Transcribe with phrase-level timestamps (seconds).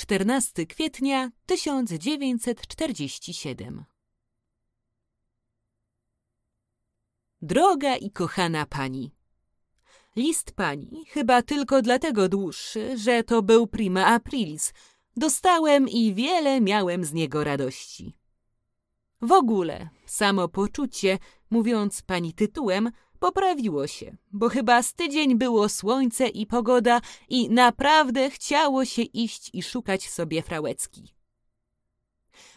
[0.00, 3.84] Czternasty kwietnia 1947
[7.42, 9.14] Droga i kochana pani,
[10.16, 14.72] list pani chyba tylko dlatego dłuższy, że to był prima aprilis.
[15.16, 18.16] Dostałem i wiele miałem z niego radości.
[19.22, 21.18] W ogóle samopoczucie,
[21.50, 28.30] mówiąc pani tytułem, poprawiło się, bo chyba z tydzień było słońce i pogoda i naprawdę
[28.30, 31.14] chciało się iść i szukać sobie frałecki.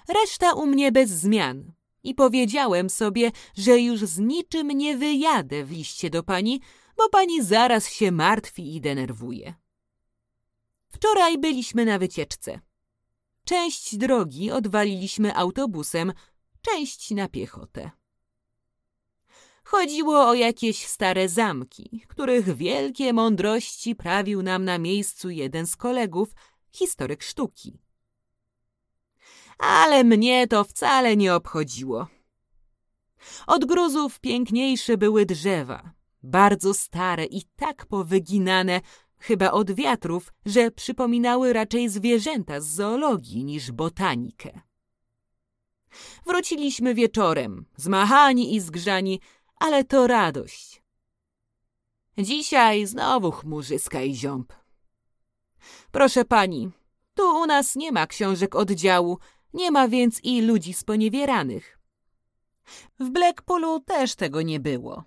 [0.08, 1.72] Reszta u mnie bez zmian
[2.04, 6.62] i powiedziałem sobie, że już z niczym nie wyjadę w liście do pani,
[6.98, 9.54] bo pani zaraz się martwi i denerwuje.
[10.88, 12.60] Wczoraj byliśmy na wycieczce.
[13.46, 16.14] Część drogi odwaliliśmy autobusem,
[16.62, 17.92] część na piechotę.
[19.64, 26.30] Chodziło o jakieś stare zamki, których wielkie mądrości prawił nam na miejscu jeden z kolegów,
[26.72, 27.82] historyk sztuki.
[29.58, 32.08] Ale mnie to wcale nie obchodziło.
[33.48, 35.92] Od gruzów piękniejsze były drzewa,
[36.24, 38.82] bardzo stare i tak powyginane,
[39.20, 44.62] chyba od wiatrów, że przypominały raczej zwierzęta z zoologii niż botanikę.
[46.26, 49.20] Wróciliśmy wieczorem, zmachani i zgrzani,
[49.64, 50.82] ale to radość.
[52.18, 54.54] Dzisiaj znowu chmurzyska i ziąb.
[55.92, 56.72] Proszę pani,
[57.14, 59.18] tu u nas nie ma książek oddziału,
[59.54, 61.80] nie ma więc i ludzi sponiewieranych.
[63.00, 65.04] W Blackpoolu też tego nie było.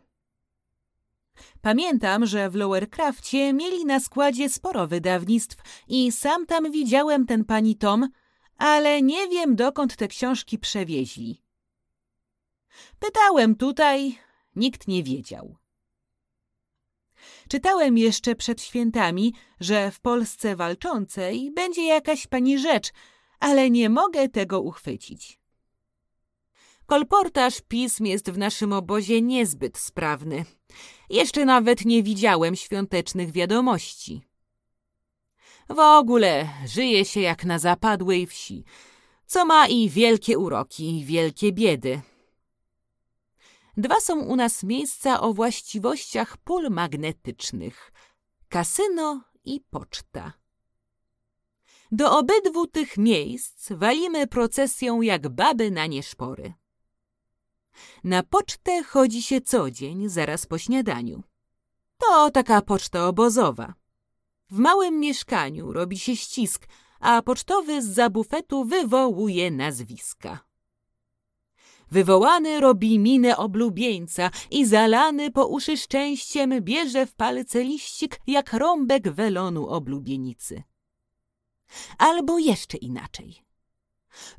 [1.60, 5.56] Pamiętam, że w Lower Craftie mieli na składzie sporo wydawnictw
[5.88, 8.08] i sam tam widziałem ten pani tom,
[8.56, 11.42] ale nie wiem dokąd te książki przewieźli.
[12.98, 14.25] Pytałem tutaj,
[14.56, 15.56] nikt nie wiedział.
[17.48, 22.92] Czytałem jeszcze przed świętami, że w Polsce walczącej będzie jakaś pani rzecz,
[23.40, 25.38] ale nie mogę tego uchwycić.
[26.86, 30.44] Kolportaż pism jest w naszym obozie niezbyt sprawny.
[31.10, 34.22] Jeszcze nawet nie widziałem świątecznych wiadomości.
[35.68, 38.64] W ogóle żyje się jak na zapadłej wsi,
[39.26, 42.00] co ma i wielkie uroki, i wielkie biedy.
[43.76, 47.92] Dwa są u nas miejsca o właściwościach pól magnetycznych
[48.48, 50.32] kasyno i poczta.
[51.92, 56.54] Do obydwu tych miejsc walimy procesją jak baby na nieszpory.
[58.04, 61.22] Na pocztę chodzi się co dzień, zaraz po śniadaniu.
[61.98, 63.74] To taka poczta obozowa.
[64.50, 66.66] W małym mieszkaniu robi się ścisk,
[67.00, 70.45] a pocztowy z zabufetu wywołuje nazwiska.
[71.90, 79.10] Wywołany robi minę oblubieńca i zalany po uszy szczęściem bierze w palce liścik jak rąbek
[79.10, 80.62] welonu oblubienicy.
[81.98, 83.42] Albo jeszcze inaczej.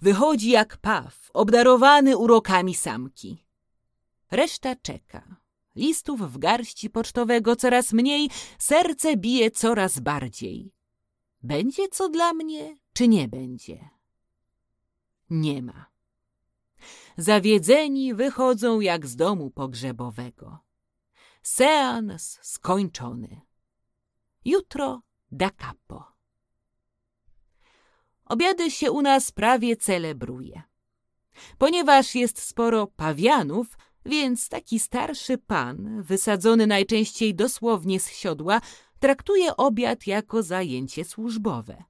[0.02, 3.46] Wychodzi jak paw, obdarowany urokami samki.
[4.32, 5.36] Reszta czeka.
[5.76, 8.30] Listów w garści pocztowego coraz mniej,
[8.60, 10.74] serce bije coraz bardziej.
[11.44, 13.90] Będzie co dla mnie, czy nie będzie?
[15.30, 15.86] Nie ma.
[17.18, 20.58] Zawiedzeni wychodzą jak z domu pogrzebowego.
[21.42, 23.42] Seans skończony.
[24.46, 26.06] Jutro da capo.
[28.26, 30.62] Obiady się u nas prawie celebruje.
[31.58, 38.62] Ponieważ jest sporo pawianów, więc taki starszy pan, wysadzony najczęściej dosłownie z siodła,
[39.00, 41.84] traktuje obiad jako zajęcie służbowe.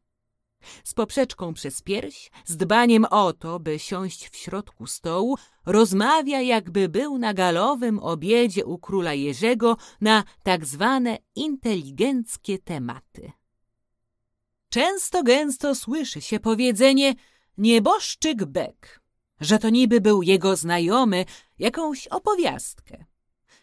[0.83, 6.89] Z poprzeczką przez pierś, z dbaniem o to, by siąść w środku stołu, rozmawia jakby
[6.89, 13.31] był na galowym obiedzie u króla Jerzego na tak zwane inteligenckie tematy.
[14.69, 17.15] Często gęsto słyszy się powiedzenie
[17.57, 19.01] nieboszczyk Bek,
[19.39, 21.25] że to niby był jego znajomy,
[21.59, 23.05] jakąś opowiastkę.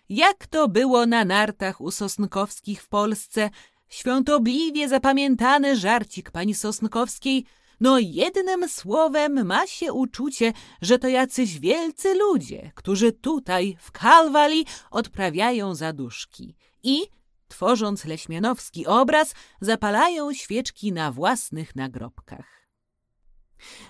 [0.08, 3.50] Jak to było na nartach u Sosnkowskich w Polsce,
[3.88, 7.44] świątobliwie zapamiętany żarcik pani Sosnkowskiej,
[7.80, 10.52] no jednym słowem ma się uczucie,
[10.82, 17.02] że to jacyś wielcy ludzie, którzy tutaj w Kalwali odprawiają zaduszki i,
[17.48, 22.68] tworząc leśmianowski obraz, zapalają świeczki na własnych nagrobkach.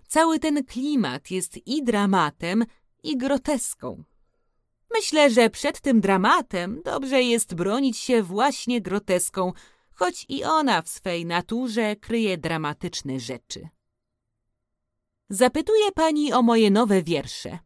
[0.09, 2.65] Cały ten klimat jest i dramatem,
[3.03, 4.05] i groteską.
[4.95, 9.53] Myślę, że przed tym dramatem dobrze jest bronić się właśnie groteską,
[9.95, 13.69] choć i ona w swej naturze kryje dramatyczne rzeczy.
[15.29, 17.59] Zapytuje pani o moje nowe wiersze.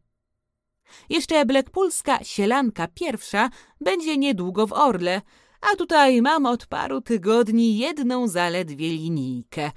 [1.09, 3.49] Jeszcze Blackpoolska sielanka pierwsza
[3.81, 5.21] będzie niedługo w Orle,
[5.61, 9.71] a tutaj mam od paru tygodni jedną zaledwie linijkę.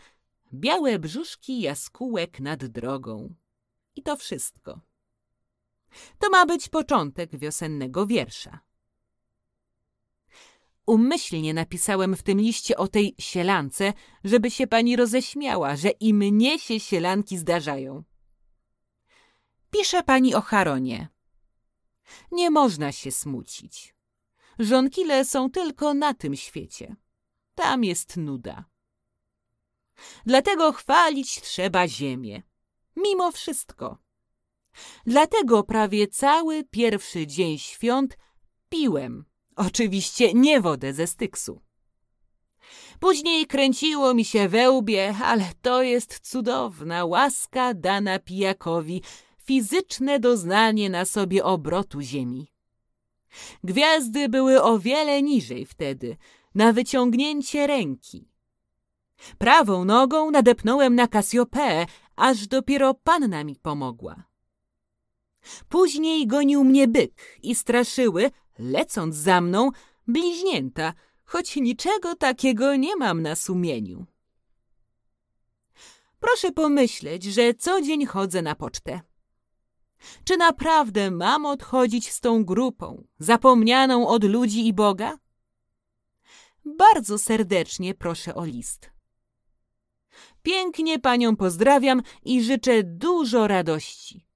[0.55, 3.35] Białe brzuszki jaskółek nad drogą.
[3.97, 4.81] I to wszystko.
[6.19, 8.61] To ma być początek wiosennego wiersza.
[10.87, 13.93] Umyślnie napisałem w tym liście o tej sielance,
[14.25, 18.05] żeby się pani roześmiała, że i mnie się sielanki zdarzają.
[19.71, 21.09] Pisze pani o Charonie.
[22.33, 23.95] Nie można się smucić.
[24.59, 26.97] Żonkile są tylko na tym świecie.
[27.55, 28.65] Tam jest nuda.
[30.27, 32.43] Dlatego chwalić trzeba ziemię.
[32.97, 33.99] Mimo wszystko.
[35.07, 38.19] Dlatego prawie cały pierwszy dzień świąt
[38.69, 39.32] piłem
[39.67, 41.61] Oczywiście nie wodę ze styksu.
[43.01, 49.03] Później kręciło mi się we łbie, ale to jest cudowna łaska dana pijakowi,
[49.39, 52.53] fizyczne doznanie na sobie obrotu ziemi.
[53.65, 56.17] Gwiazdy były o wiele niżej wtedy,
[56.55, 58.29] na wyciągnięcie ręki.
[59.39, 61.87] Prawą nogą nadepnąłem na Kasiopę,
[62.17, 64.25] aż dopiero panna mi pomogła.
[65.69, 69.71] Później gonił mnie byk i straszyły, lecąc za mną,
[70.07, 70.95] bliźnięta,
[71.25, 74.07] choć niczego takiego nie mam na sumieniu.
[76.21, 79.01] Proszę pomyśleć, że co dzień chodzę na pocztę.
[80.25, 85.19] Czy naprawdę mam odchodzić z tą grupą, zapomnianą od ludzi i Boga?
[86.65, 88.91] Bardzo serdecznie proszę o list.
[90.43, 94.27] Pięknie panią pozdrawiam i życzę dużo radości.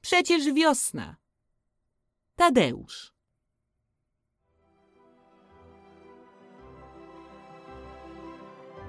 [0.00, 1.16] Przecież wiosna.
[2.36, 3.12] Tadeusz.